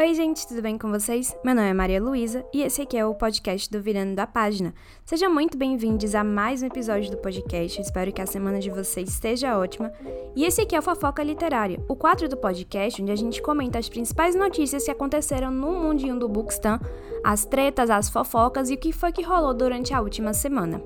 [0.00, 1.36] Oi, gente, tudo bem com vocês?
[1.44, 4.72] Meu nome é Maria Luísa e esse aqui é o podcast do Virando da Página.
[5.04, 7.78] Sejam muito bem-vindos a mais um episódio do podcast.
[7.78, 9.92] Espero que a semana de vocês esteja ótima.
[10.34, 13.78] E esse aqui é o Fofoca Literária, o quadro do podcast onde a gente comenta
[13.78, 16.80] as principais notícias que aconteceram no mundinho do Bookstan,
[17.22, 20.82] as tretas, as fofocas e o que foi que rolou durante a última semana.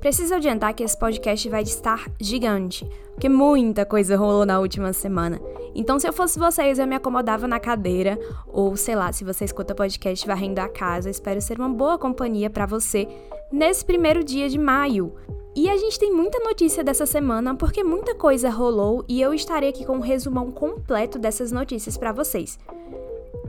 [0.00, 5.40] Preciso adiantar que esse podcast vai estar gigante, porque muita coisa rolou na última semana.
[5.74, 9.44] Então, se eu fosse vocês, eu me acomodava na cadeira, ou sei lá, se você
[9.44, 13.08] escuta podcast varrendo a casa, espero ser uma boa companhia para você
[13.50, 15.14] nesse primeiro dia de maio.
[15.56, 19.70] E a gente tem muita notícia dessa semana, porque muita coisa rolou e eu estarei
[19.70, 22.56] aqui com um resumão completo dessas notícias para vocês.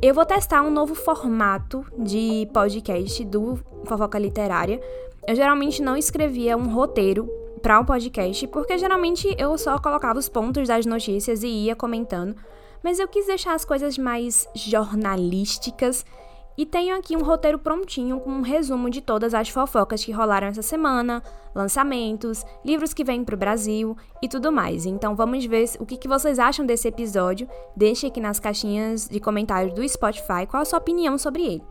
[0.02, 4.80] Eu vou testar um novo formato de podcast do Fofoca Literária.
[5.27, 7.30] Eu geralmente não escrevia um roteiro
[7.62, 12.36] para um podcast, porque geralmente eu só colocava os pontos das notícias e ia comentando.
[12.82, 16.05] Mas eu quis deixar as coisas mais jornalísticas
[16.60, 20.48] e tenho aqui um roteiro prontinho com um resumo de todas as fofocas que rolaram
[20.48, 21.24] essa semana,
[21.55, 24.85] lançamentos, livros que vêm para o Brasil e tudo mais.
[24.85, 27.48] Então vamos ver o que, vocês acham desse episódio.
[27.77, 31.63] Deixe aqui nas caixinhas de comentários do Spotify qual a sua opinião sobre ele.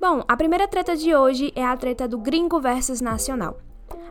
[0.00, 3.58] Bom, a primeira treta de hoje é a treta do gringo versus nacional.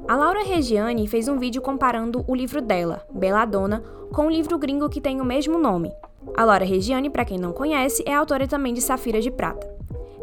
[0.09, 3.81] A Laura Regiane fez um vídeo comparando o livro dela, Beladona,
[4.13, 5.89] com o livro gringo que tem o mesmo nome,
[6.35, 9.67] a Laura Regiane, para quem não conhece, é autora também de Safira de Prata.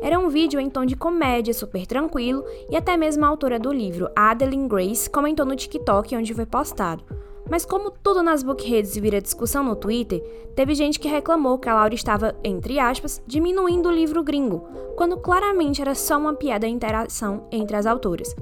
[0.01, 3.73] Era um vídeo em tom de comédia, super tranquilo, e até mesmo a autora do
[3.73, 7.03] livro, Adeline Grace, comentou no TikTok onde foi postado.
[7.49, 10.21] Mas como tudo nas bookheads vira discussão no Twitter,
[10.55, 15.17] teve gente que reclamou que a Laura estava, entre aspas, diminuindo o livro gringo, quando
[15.17, 18.35] claramente era só uma piada interação entre as autoras.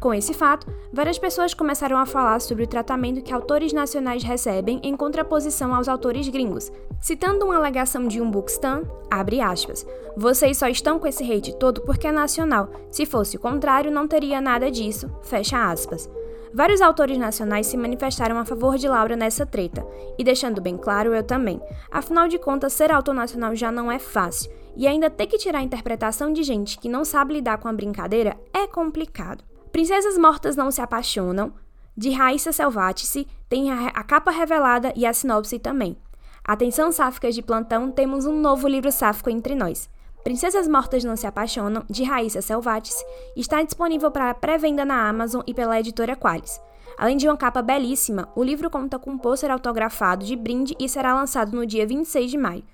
[0.00, 4.78] Com esse fato, várias pessoas começaram a falar sobre o tratamento que autores nacionais recebem
[4.82, 10.68] em contraposição aos autores gringos, citando uma alegação de um bookstan, abre aspas, vocês só
[10.68, 14.70] estão com esse hate todo porque é nacional, se fosse o contrário não teria nada
[14.70, 16.08] disso, fecha aspas.
[16.52, 19.86] Vários autores nacionais se manifestaram a favor de Laura nessa treta,
[20.18, 21.60] e deixando bem claro, eu também.
[21.90, 25.58] Afinal de contas, ser autor nacional já não é fácil, e ainda ter que tirar
[25.58, 29.44] a interpretação de gente que não sabe lidar com a brincadeira é complicado.
[29.76, 31.52] Princesas Mortas Não Se Apaixonam,
[31.94, 35.98] de Raíssa Selvatice, tem a, capa revelada e a sinopse também.
[36.42, 39.90] Atenção sáficas de plantão, temos um novo livro sáfico entre nós.
[40.24, 43.04] Princesas Mortas Não Se Apaixonam, de Raíssa Selvatice,
[43.36, 46.58] está disponível para pré-venda na Amazon e pela editora Qualis.
[46.96, 50.88] Além de uma capa belíssima, o livro conta com um pôster autografado de brinde e
[50.88, 52.64] será lançado no dia 26 de maio.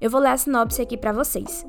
[0.00, 1.66] Eu vou ler a sinopse aqui para vocês.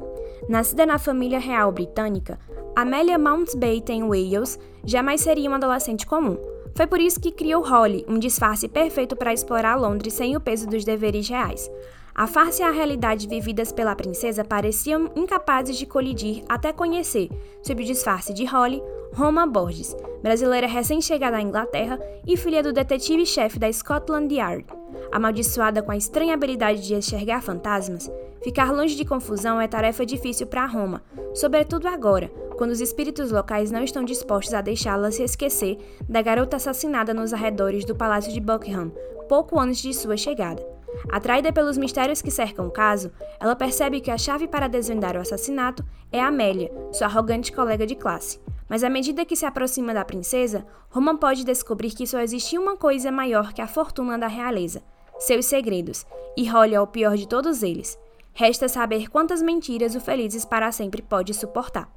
[0.49, 2.37] Nascida na família real britânica,
[2.75, 6.37] Amelia Mountbatten Wales jamais seria uma adolescente comum.
[6.75, 10.67] Foi por isso que criou Holly, um disfarce perfeito para explorar Londres sem o peso
[10.67, 11.69] dos deveres reais.
[12.15, 17.29] A farsa e a realidade vividas pela princesa pareciam incapazes de colidir até conhecer,
[17.61, 18.83] sob o disfarce de Holly,
[19.15, 24.65] Roma Borges, brasileira recém-chegada à Inglaterra e filha do detetive-chefe da Scotland Yard.
[25.11, 28.11] Amaldiçoada com a estranha habilidade de enxergar fantasmas,
[28.43, 31.03] ficar longe de confusão é tarefa difícil para Roma,
[31.35, 35.77] sobretudo agora, quando os espíritos locais não estão dispostos a deixá-la se esquecer
[36.09, 38.91] da garota assassinada nos arredores do Palácio de Buckingham,
[39.29, 40.65] pouco antes de sua chegada.
[41.11, 45.19] Atraída pelos mistérios que cercam o caso, ela percebe que a chave para desvendar o
[45.19, 48.39] assassinato é Amélia, sua arrogante colega de classe.
[48.69, 52.77] Mas à medida que se aproxima da princesa, Roman pode descobrir que só existia uma
[52.77, 54.81] coisa maior que a fortuna da realeza:
[55.19, 56.05] seus segredos,
[56.35, 57.99] e Holly é o pior de todos eles.
[58.33, 61.87] Resta saber quantas mentiras o Felizes para sempre pode suportar.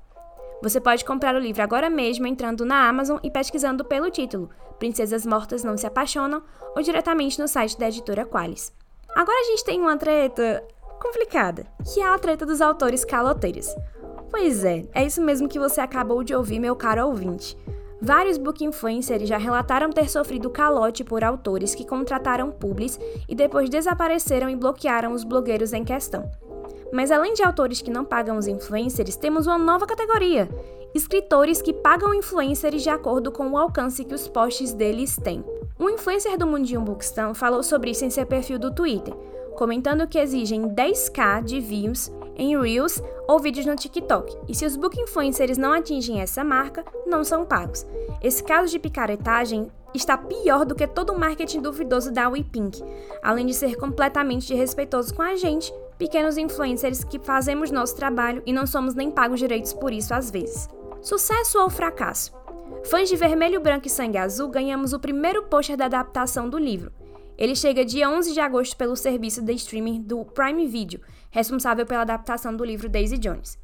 [0.63, 5.25] Você pode comprar o livro agora mesmo entrando na Amazon e pesquisando pelo título Princesas
[5.25, 6.43] Mortas Não Se Apaixonam
[6.75, 8.73] ou diretamente no site da editora Qualis.
[9.17, 10.63] Agora a gente tem uma treta
[11.01, 13.75] complicada, que é a treta dos autores caloteiros.
[14.31, 17.57] Pois é, é isso mesmo que você acabou de ouvir, meu caro ouvinte.
[17.99, 23.71] Vários book influencers já relataram ter sofrido calote por autores que contrataram publis e depois
[23.71, 26.31] desapareceram e bloquearam os blogueiros em questão.
[26.93, 30.47] Mas além de autores que não pagam os influencers, temos uma nova categoria:
[30.97, 35.45] escritores que pagam influencers de acordo com o alcance que os posts deles têm.
[35.79, 39.15] Um influencer do Mundinho Bookstam falou sobre isso em seu perfil do Twitter,
[39.55, 44.77] comentando que exigem 10k de views em Reels ou vídeos no TikTok, e se os
[44.77, 47.87] book influencers não atingem essa marca, não são pagos.
[48.23, 52.83] Esse caso de picaretagem está pior do que todo o marketing duvidoso da WePink,
[53.23, 58.53] além de ser completamente desrespeitoso com a gente, pequenos influencers que fazemos nosso trabalho e
[58.53, 60.69] não somos nem pagos direitos por isso às vezes.
[61.07, 62.33] Sucesso ou fracasso?
[62.87, 66.91] Fãs de Vermelho, Branco e Sangue Azul ganhamos o primeiro pôster da adaptação do livro.
[67.39, 71.01] Ele chega dia 11 de agosto pelo serviço de streaming do Prime Video,
[71.31, 73.57] responsável pela adaptação do livro Daisy Jones.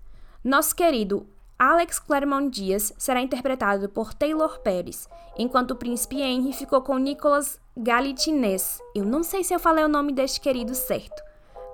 [0.44, 1.26] Nosso querido
[1.58, 7.60] Alex Claremont Dias será interpretado por Taylor Pérez, enquanto o príncipe Henry ficou com Nicolas
[7.76, 8.78] Galitines.
[8.94, 11.20] Eu não sei se eu falei o nome deste querido certo.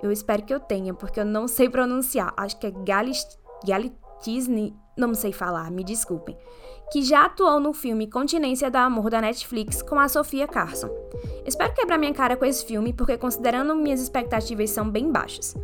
[0.02, 2.32] Eu espero que eu tenha, porque eu não sei pronunciar.
[2.38, 6.36] Acho que é Galitisne, não sei falar, me desculpem.
[6.90, 10.90] Que já atuou no filme Continência do Amor da Netflix com a Sofia Carson.
[11.46, 15.54] Espero quebrar minha cara com esse filme, porque considerando minhas expectativas são bem baixas.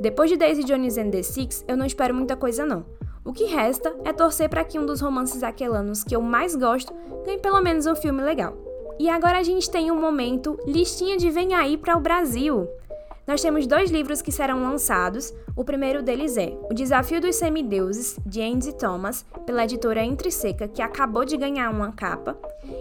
[0.00, 2.84] Depois de Daisy Jones and the Six, eu não espero muita coisa não.
[3.24, 6.92] O que resta é torcer para que um dos romances aquelanos que eu mais gosto
[7.24, 8.56] ganhe pelo menos um filme legal.
[8.98, 12.68] E agora a gente tem um momento listinha de Vem Aí para o Brasil.
[13.30, 15.32] Nós temos dois livros que serão lançados.
[15.54, 20.66] O primeiro deles é O Desafio dos Semideuses, de Andy Thomas, pela editora Entre Seca,
[20.66, 22.36] que acabou de ganhar uma capa.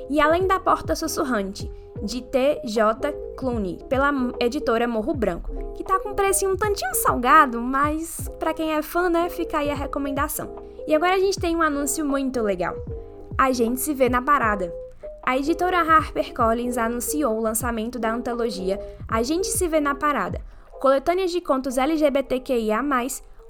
[0.10, 3.14] E Além da Porta Sussurrante, de T.J.
[3.38, 8.52] Clooney, pela editora Morro Branco, que tá com um preço um tantinho salgado, mas para
[8.52, 10.64] quem é fã, né, fica aí a recomendação.
[10.88, 12.76] E agora a gente tem um anúncio muito legal.
[13.38, 14.74] A gente se vê na parada.
[15.30, 20.42] A editora HarperCollins anunciou o lançamento da antologia A Gente Se Vê na Parada,
[20.82, 22.84] coletânea de contos LGBTQIA+,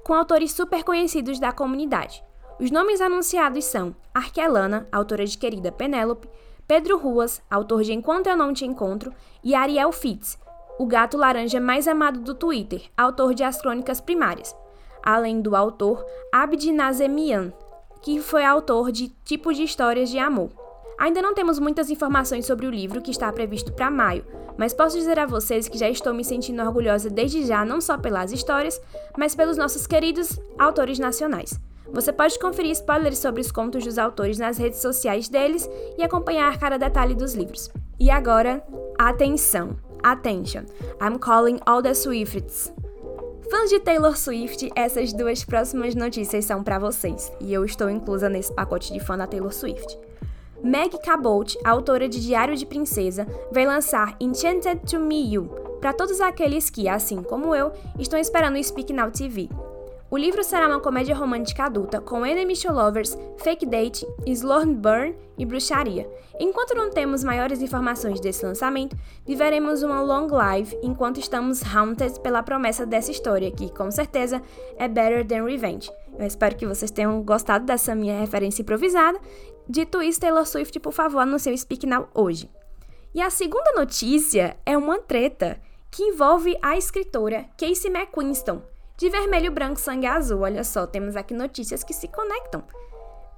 [0.04, 2.22] com autores super conhecidos da comunidade.
[2.60, 6.28] Os nomes anunciados são Arquelana, autora de Querida Penélope,
[6.68, 9.10] Pedro Ruas, autor de Enquanto Eu Não Te Encontro,
[9.42, 10.38] e Ariel Fitz,
[10.78, 14.54] o gato laranja mais amado do Twitter, autor de As Crônicas Primárias,
[15.02, 17.54] além do autor Abdi Nazemian,
[18.02, 20.59] que foi autor de Tipo de Histórias de Amor.
[21.00, 24.22] Ainda não temos muitas informações sobre o livro que está previsto para maio,
[24.58, 27.96] mas posso dizer a vocês que já estou me sentindo orgulhosa desde já não só
[27.96, 28.78] pelas histórias,
[29.16, 31.58] mas pelos nossos queridos autores nacionais.
[31.90, 35.66] Você pode conferir spoilers sobre os contos dos autores nas redes sociais deles
[35.96, 37.70] e acompanhar cada detalhe dos livros.
[37.98, 38.62] E agora,
[38.98, 39.78] atenção!
[40.02, 40.64] Attention!
[41.00, 42.74] I'm calling all the Swifts!
[43.50, 48.28] Fãs de Taylor Swift, essas duas próximas notícias são para vocês, e eu estou inclusa
[48.28, 49.98] nesse pacote de fã da Taylor Swift.
[50.62, 55.44] Meg Cabot, autora de Diário de Princesa, vai lançar Enchanted to Me You
[55.80, 59.48] para todos aqueles que, assim como eu, estão esperando o Speak Now TV.
[60.10, 65.14] O livro será uma comédia romântica adulta com Enemy to Lovers, Fake Date, Sloan Burn
[65.38, 66.10] e bruxaria.
[66.40, 72.42] Enquanto não temos maiores informações desse lançamento, viveremos uma long live enquanto estamos haunted pela
[72.42, 74.42] promessa dessa história, que com certeza
[74.76, 75.88] é Better Than Revenge.
[76.18, 79.20] Eu espero que vocês tenham gostado dessa minha referência improvisada.
[79.68, 82.50] Dito isso, Taylor Swift, por favor, anuncie o Speak Now hoje.
[83.14, 88.60] E a segunda notícia é uma treta que envolve a escritora Casey McQuiston
[89.00, 90.42] de vermelho, branco, sangue azul.
[90.42, 92.62] Olha só, temos aqui notícias que se conectam.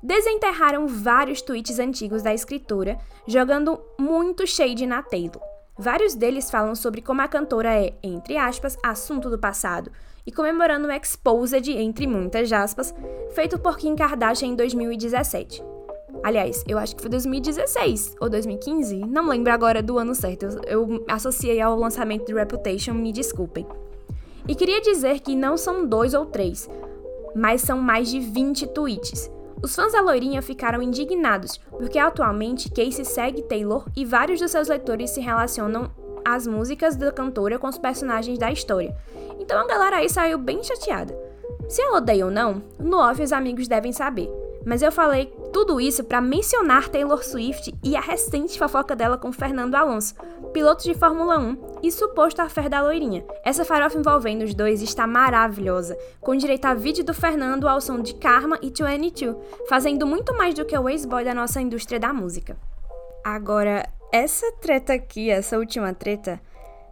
[0.03, 2.99] Desenterraram vários tweets antigos da escritora,
[3.29, 5.41] jogando muito shade na Taylor.
[5.79, 9.93] Vários deles falam sobre como a cantora é, entre aspas, assunto do passado,
[10.27, 12.93] e comemorando o Exposed, entre muitas aspas,
[13.33, 15.63] feito por Kim Kardashian em 2017.
[16.25, 20.63] Aliás, eu acho que foi 2016 ou 2015, não lembro agora do ano certo, eu,
[20.67, 23.65] eu associei ao lançamento de Reputation, me desculpem.
[24.49, 26.69] E queria dizer que não são dois ou três,
[27.35, 29.31] mas são mais de 20 tweets.
[29.63, 34.67] Os fãs da loirinha ficaram indignados, porque atualmente Casey segue Taylor e vários dos seus
[34.67, 35.91] leitores se relacionam
[36.25, 38.97] às músicas da cantora com os personagens da história.
[39.39, 41.17] Então a galera aí saiu bem chateada.
[41.69, 44.42] Se ela odeia ou não, no off os amigos devem saber.
[44.65, 49.33] Mas eu falei tudo isso para mencionar Taylor Swift e a recente fofoca dela com
[49.33, 50.15] Fernando Alonso,
[50.53, 53.25] piloto de Fórmula 1 e suposto affair da loirinha.
[53.45, 58.01] Essa farofa envolvendo os dois está maravilhosa, com direito a vídeo do Fernando ao som
[58.01, 59.37] de Karma e 22,
[59.69, 62.57] fazendo muito mais do que o ex-boy da nossa indústria da música.
[63.25, 66.41] Agora, essa treta aqui, essa última treta,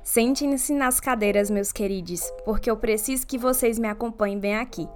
[0.02, 4.88] sentem-se nas cadeiras, meus queridos, porque eu preciso que vocês me acompanhem bem aqui.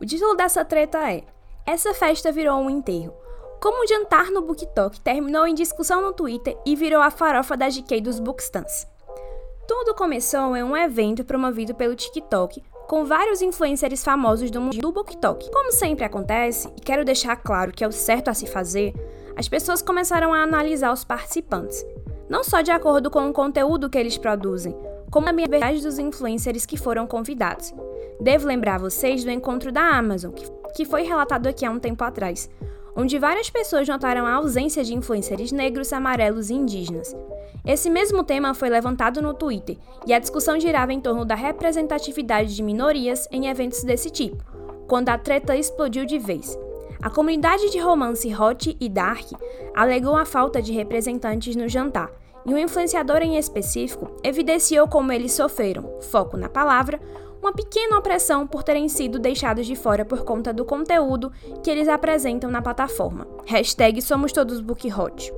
[0.00, 1.24] O título dessa treta é
[1.66, 3.14] Essa festa virou um enterro.
[3.60, 7.68] Como o jantar no BookTok terminou em discussão no Twitter e virou a farofa da
[7.68, 8.86] GK dos Bookstans.
[9.68, 14.90] Tudo começou em um evento promovido pelo TikTok com vários influencers famosos do mundo do
[14.90, 15.50] BookTok.
[15.52, 18.92] Como sempre acontece, e quero deixar claro que é o certo a se fazer,
[19.36, 21.86] as pessoas começaram a analisar os participantes,
[22.28, 24.76] não só de acordo com o conteúdo que eles produzem,
[25.10, 27.72] como a verdade dos influencers que foram convidados.
[28.20, 30.50] Devo lembrar vocês do encontro da Amazon, que
[30.84, 32.48] foi relatado aqui há um tempo atrás,
[32.96, 37.14] onde várias pessoas notaram a ausência de influencers negros, amarelos e indígenas.
[37.64, 42.54] Esse mesmo tema foi levantado no Twitter e a discussão girava em torno da representatividade
[42.54, 44.42] de minorias em eventos desse tipo,
[44.88, 46.58] quando a treta explodiu de vez.
[47.02, 49.26] A comunidade de romance hot e dark
[49.74, 52.10] alegou a falta de representantes no jantar,
[52.44, 57.00] e um influenciador em específico evidenciou como eles sofreram, foco na palavra,
[57.40, 61.32] uma pequena opressão por terem sido deixados de fora por conta do conteúdo
[61.62, 63.26] que eles apresentam na plataforma.
[63.46, 65.32] Hashtag somos todos hot.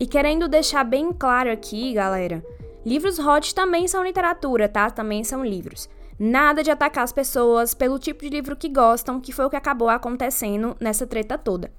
[0.00, 2.44] E querendo deixar bem claro aqui, galera,
[2.86, 4.90] livros hot também são literatura, tá?
[4.90, 5.88] Também são livros.
[6.18, 9.56] Nada de atacar as pessoas pelo tipo de livro que gostam, que foi o que
[9.56, 11.72] acabou acontecendo nessa treta toda.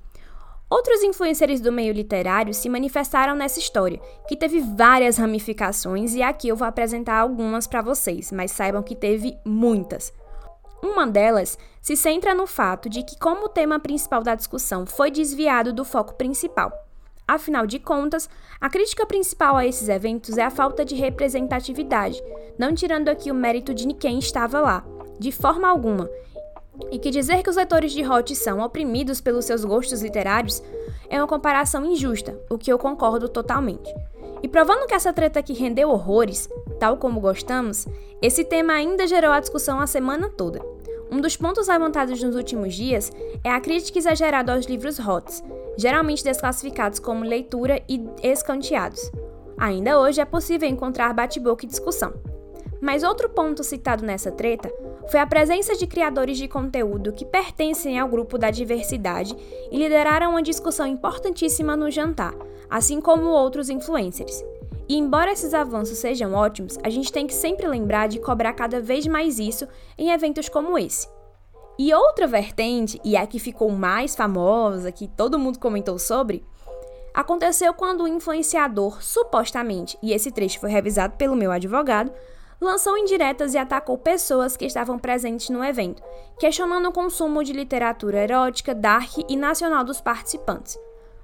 [0.70, 6.48] Outros influencers do meio literário se manifestaram nessa história, que teve várias ramificações e aqui
[6.48, 10.14] eu vou apresentar algumas para vocês, mas saibam que teve muitas.
[10.84, 15.10] Uma delas se centra no fato de que, como o tema principal da discussão foi
[15.10, 16.72] desviado do foco principal.
[17.28, 18.30] Afinal de contas,
[18.62, 22.22] a crítica principal a esses eventos é a falta de representatividade,
[22.58, 24.86] não tirando aqui o mérito de quem estava lá,
[25.20, 26.10] de forma alguma,
[26.92, 30.64] e que dizer que os leitores de Hot são oprimidos pelos seus gostos literários
[31.10, 33.94] é uma comparação injusta, o que eu concordo totalmente.
[34.42, 36.48] E provando que essa treta aqui rendeu horrores,
[36.80, 37.88] tal como gostamos,
[38.22, 40.62] esse tema ainda gerou a discussão a semana toda.
[41.12, 43.12] Um dos pontos levantados nos últimos dias
[43.44, 45.44] é a crítica exagerada aos livros HOTs,
[45.78, 49.12] geralmente desclassificados como leitura e escanteados.
[49.58, 52.14] Ainda hoje é possível encontrar bate-boca e discussão.
[52.80, 54.72] Mas outro ponto citado nessa treta
[55.10, 59.36] foi a presença de criadores de conteúdo que pertencem ao grupo da diversidade
[59.72, 62.36] e lideraram uma discussão importantíssima no jantar,
[62.70, 64.44] assim como outros influencers.
[64.88, 68.80] E embora esses avanços sejam ótimos, a gente tem que sempre lembrar de cobrar cada
[68.80, 71.08] vez mais isso em eventos como esse.
[71.78, 76.44] E outra vertente, e a que ficou mais famosa, que todo mundo comentou sobre,
[77.14, 82.12] aconteceu quando o influenciador, supostamente, e esse trecho foi revisado pelo meu advogado,
[82.60, 86.04] lançou indiretas e atacou pessoas que estavam presentes no evento,
[86.40, 90.78] questionando o consumo de literatura erótica, dark e nacional dos participantes.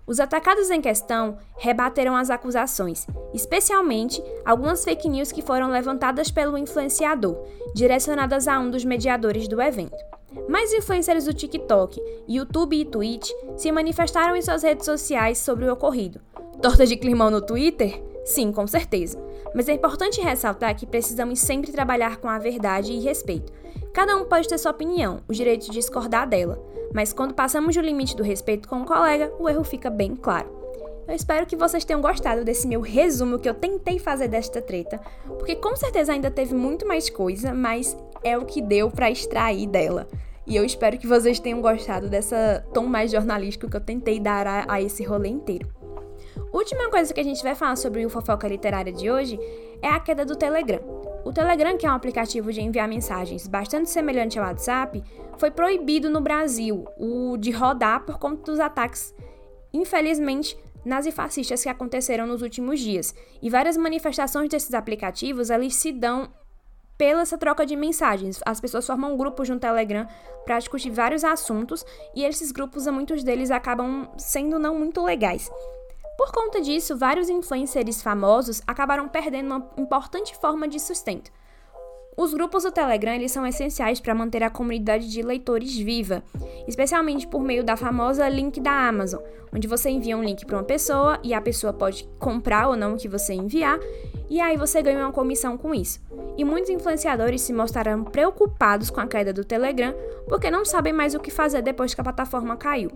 [0.08, 6.58] Os atacados em questão rebateram as acusações, especialmente algumas fake news que foram levantadas pelo
[6.58, 7.36] influenciador,
[7.74, 9.98] direcionadas a um dos mediadores do evento.
[10.48, 15.74] Mais influencers do TikTok, YouTube e Twitch se manifestaram em suas redes sociais sobre o
[15.74, 16.22] ocorrido.
[16.62, 18.15] Torta de climão no Twitter?
[18.26, 19.24] Sim, com certeza.
[19.54, 23.54] Mas é importante ressaltar que precisamos sempre trabalhar com a verdade e respeito.
[23.94, 26.62] Cada um pode ter sua opinião, o direito de discordar dela,
[26.94, 30.50] mas quando passamos do limite do respeito com o colega, o erro fica bem claro.
[31.08, 35.00] Eu espero que vocês tenham gostado desse meu resumo que eu tentei fazer desta treta,
[35.28, 39.68] porque com certeza ainda teve muito mais coisa, mas é o que deu para extrair
[39.68, 40.08] dela.
[40.48, 44.48] E eu espero que vocês tenham gostado dessa tom mais jornalístico que eu tentei dar
[44.48, 45.68] a, a esse rolê inteiro.
[46.56, 49.38] Última coisa que a gente vai falar sobre o fofoca literária de hoje
[49.82, 50.80] é a queda do Telegram.
[51.26, 55.04] O Telegram, que é um aplicativo de enviar mensagens bastante semelhante ao WhatsApp,
[55.38, 59.14] foi proibido no Brasil o de rodar por conta dos ataques,
[59.74, 63.14] infelizmente, nazifascistas que aconteceram nos últimos dias.
[63.42, 66.30] E várias manifestações desses aplicativos, eles se dão
[66.98, 68.40] pela essa troca de mensagens.
[68.46, 70.08] As pessoas formam grupos no Telegram
[70.46, 71.86] para discutir vários assuntos
[72.16, 75.52] e esses grupos, muitos deles acabam sendo não muito legais.
[76.18, 81.32] Por conta disso, vários influencers famosos acabaram perdendo uma importante forma de sustento.
[82.18, 86.24] Os grupos do Telegram eles são essenciais para manter a comunidade de leitores viva,
[86.66, 89.22] especialmente por meio da famosa link da Amazon,
[89.54, 92.94] onde você envia um link para uma pessoa e a pessoa pode comprar ou não
[92.94, 93.78] o que você enviar,
[94.30, 96.00] e aí você ganha uma comissão com isso.
[96.38, 99.94] E muitos influenciadores se mostraram preocupados com a queda do Telegram
[100.28, 102.92] porque não sabem mais o que fazer depois que a plataforma caiu.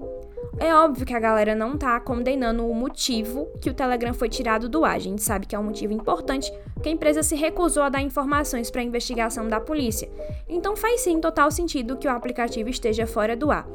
[0.58, 4.68] É óbvio que a galera não tá condenando o motivo que o Telegram foi tirado
[4.68, 4.96] do ar.
[4.96, 8.02] A gente sabe que é um motivo importante, porque a empresa se recusou a dar
[8.02, 10.10] informações para a investigação da polícia.
[10.48, 13.68] Então faz sim total sentido que o aplicativo esteja fora do ar.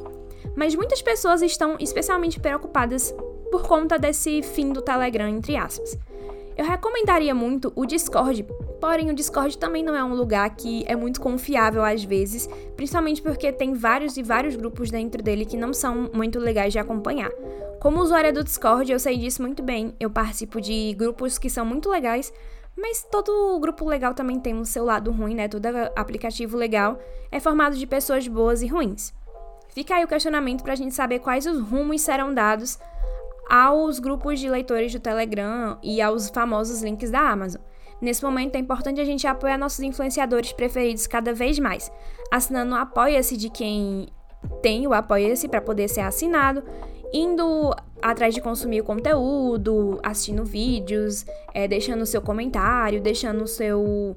[0.57, 3.15] Mas muitas pessoas estão especialmente preocupadas
[3.51, 5.97] por conta desse fim do Telegram, entre aspas.
[6.57, 8.47] Eu recomendaria muito o Discord,
[8.85, 13.23] porém o Discord também não é um lugar que é muito confiável às vezes, principalmente
[13.23, 17.31] porque tem vários e vários grupos dentro dele que não são muito legais de acompanhar.
[17.81, 19.95] Como usuária do Discord, eu sei disso muito bem.
[19.99, 22.31] Eu participo de grupos que são muito legais,
[22.77, 25.49] mas todo grupo legal também tem o seu lado ruim, né?
[25.49, 25.65] Todo
[25.97, 26.99] aplicativo legal
[27.33, 29.15] é formado de pessoas boas e ruins.
[29.71, 32.79] Fica aí o questionamento para a gente saber quais os rumos serão dados
[33.49, 37.63] aos grupos de leitores do Telegram e aos famosos links da Amazon.
[38.01, 41.91] Nesse momento é importante a gente apoiar nossos influenciadores preferidos cada vez mais,
[42.31, 44.09] assinando o Apoia-se de quem
[44.63, 46.63] tem o Apoia-se para poder ser assinado,
[47.13, 51.25] indo atrás de consumir o conteúdo, assistindo vídeos,
[51.55, 54.17] é, deixando seu comentário, deixando seu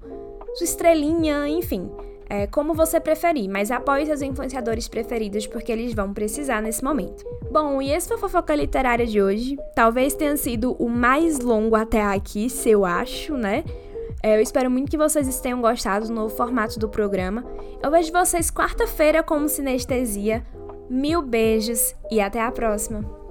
[0.56, 1.90] sua estrelinha, enfim
[2.30, 7.24] é, como você preferir, mas apoie seus influenciadores preferidos porque eles vão precisar nesse momento.
[7.52, 9.58] Bom, e esse foi a fofoca literária de hoje.
[9.76, 13.64] Talvez tenha sido o mais longo até aqui, se eu acho, né?
[14.22, 17.46] É, eu espero muito que vocês tenham gostado do novo formato do programa.
[17.82, 20.46] Eu vejo vocês quarta-feira com Sinestesia.
[20.90, 23.27] Mil beijos e até a próxima!